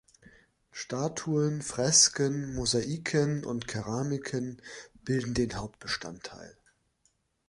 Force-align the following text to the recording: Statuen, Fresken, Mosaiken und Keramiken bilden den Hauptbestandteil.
Statuen, 0.71 1.61
Fresken, 1.61 2.55
Mosaiken 2.55 3.45
und 3.45 3.67
Keramiken 3.67 4.59
bilden 5.03 5.35
den 5.35 5.57
Hauptbestandteil. 5.57 6.57